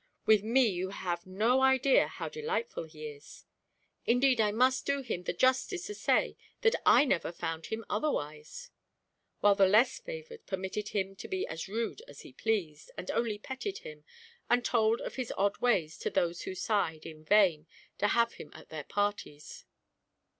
"With 0.25 0.41
me 0.41 0.65
you 0.65 0.89
have 0.89 1.27
no 1.27 1.61
idea 1.61 2.07
how 2.07 2.27
delightful 2.27 2.85
he 2.85 3.05
is." 3.05 3.45
"Indeed 4.07 4.41
I 4.41 4.51
must 4.51 4.83
do 4.83 5.01
him 5.03 5.21
the 5.25 5.31
justice 5.31 5.85
to 5.85 5.93
say, 5.93 6.35
that 6.61 6.73
I 6.87 7.05
never 7.05 7.31
found 7.31 7.67
him 7.67 7.85
otherwise." 7.87 8.71
While 9.41 9.53
the 9.53 9.67
less 9.67 9.99
favoured 9.99 10.47
permitted 10.47 10.89
him 10.89 11.15
to 11.17 11.27
be 11.27 11.45
as 11.45 11.67
rude 11.67 12.01
as 12.07 12.21
he 12.21 12.33
pleased, 12.33 12.89
and 12.97 13.11
only 13.11 13.37
petted 13.37 13.79
him, 13.85 14.03
and 14.49 14.65
told 14.65 15.01
of 15.01 15.17
his 15.17 15.31
odd 15.37 15.59
ways 15.59 15.99
to 15.99 16.09
those 16.09 16.41
who 16.41 16.55
sighed 16.55 17.05
in 17.05 17.23
vain 17.23 17.67
to 17.99 18.07
have 18.07 18.33
him 18.33 18.49
at 18.55 18.69
their 18.69 18.85
parties. 18.85 19.65